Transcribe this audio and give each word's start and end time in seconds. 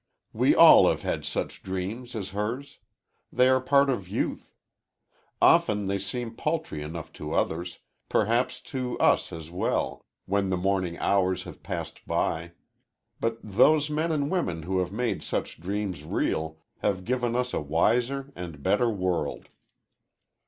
We 0.33 0.55
all 0.55 0.89
have 0.89 1.03
had 1.03 1.25
such 1.25 1.61
dreams 1.61 2.15
as 2.15 2.29
hers. 2.29 2.79
They 3.31 3.47
are 3.49 3.57
a 3.57 3.61
part 3.61 3.87
of 3.87 4.07
youth. 4.07 4.51
Often 5.39 5.85
they 5.85 5.99
seem 5.99 6.33
paltry 6.35 6.81
enough 6.81 7.13
to 7.21 7.35
others 7.35 7.77
perhaps 8.09 8.61
to 8.73 8.97
us, 8.97 9.31
as 9.31 9.51
well, 9.51 10.03
when 10.25 10.49
the 10.49 10.57
morning 10.57 10.97
hours 10.97 11.43
have 11.43 11.61
passed 11.61 12.03
by. 12.07 12.53
But 13.19 13.41
those 13.43 13.91
men 13.91 14.11
and 14.11 14.31
women 14.31 14.63
who 14.63 14.79
have 14.79 14.91
made 14.91 15.21
such 15.21 15.59
dreams 15.61 16.03
real 16.03 16.57
have 16.79 17.05
given 17.05 17.35
us 17.35 17.53
a 17.53 17.61
wiser 17.61 18.33
and 18.35 18.63
better 18.63 18.89
world. 18.89 19.49